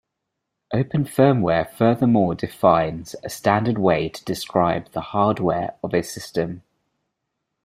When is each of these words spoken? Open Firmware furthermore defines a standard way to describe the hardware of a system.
Open 0.73 1.03
Firmware 1.05 1.69
furthermore 1.73 2.33
defines 2.33 3.15
a 3.23 3.29
standard 3.29 3.77
way 3.77 4.09
to 4.09 4.25
describe 4.25 4.89
the 4.93 4.99
hardware 5.01 5.75
of 5.83 5.93
a 5.93 6.01
system. 6.01 6.63